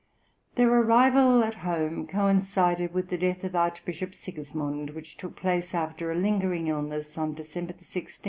[0.55, 6.11] Their arrival at home coincided with the death of Archbishop Sigismund, which took place after
[6.11, 8.19] a lingering illness on December 16,1771.